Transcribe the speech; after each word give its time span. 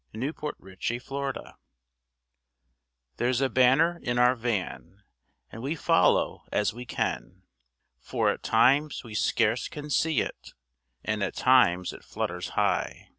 THE 0.13 0.17
BANNER 0.17 0.29
OF 0.49 1.05
PROGRESS 1.05 1.53
There's 3.17 3.39
a 3.39 3.49
banner 3.49 3.99
in 4.01 4.17
our 4.17 4.33
van, 4.33 5.03
And 5.51 5.61
we 5.61 5.75
follow 5.75 6.41
as 6.51 6.73
we 6.73 6.87
can, 6.87 7.43
For 7.99 8.31
at 8.31 8.41
times 8.41 9.03
we 9.03 9.13
scarce 9.13 9.67
can 9.67 9.91
see 9.91 10.21
it, 10.21 10.53
And 11.05 11.21
at 11.21 11.35
times 11.35 11.93
it 11.93 12.03
flutters 12.03 12.49
high. 12.57 13.09